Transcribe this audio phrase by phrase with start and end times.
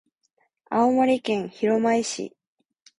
[0.71, 2.35] 青森県弘前市